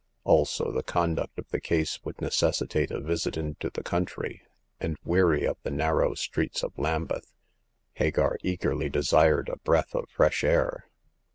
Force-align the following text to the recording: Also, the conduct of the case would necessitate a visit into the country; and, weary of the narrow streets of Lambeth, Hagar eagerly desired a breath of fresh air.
Also, 0.23 0.71
the 0.71 0.81
conduct 0.81 1.37
of 1.37 1.47
the 1.49 1.61
case 1.61 2.03
would 2.03 2.19
necessitate 2.19 2.89
a 2.89 2.99
visit 2.99 3.37
into 3.37 3.69
the 3.69 3.83
country; 3.83 4.41
and, 4.79 4.97
weary 5.03 5.45
of 5.45 5.57
the 5.61 5.69
narrow 5.69 6.15
streets 6.15 6.63
of 6.63 6.75
Lambeth, 6.75 7.31
Hagar 7.93 8.39
eagerly 8.41 8.89
desired 8.89 9.47
a 9.47 9.57
breath 9.59 9.93
of 9.93 10.09
fresh 10.09 10.43
air. 10.43 10.85